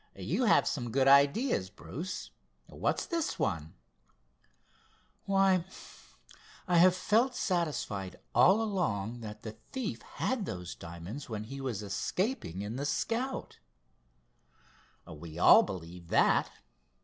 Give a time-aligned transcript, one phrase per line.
[0.15, 3.75] "You have some good ideas, Bruce—what's this one?"
[5.25, 5.63] "Why,
[6.67, 11.83] I have felt satisfied all along that the thief had those diamonds when he was
[11.83, 13.59] escaping in the Scout."
[15.05, 16.49] "We all believe that.